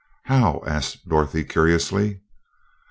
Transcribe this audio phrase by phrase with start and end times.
[0.23, 2.21] "How?" asked Dorothy, curiously.